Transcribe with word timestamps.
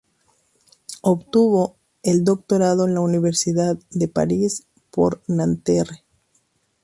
Obtuvo 1.03 1.77
el 2.01 2.23
doctorado 2.23 2.85
en 2.87 2.95
la 2.95 3.01
Universidad 3.01 3.77
de 3.91 4.07
París 4.07 4.65
X 4.91 5.19
Nanterre. 5.27 6.03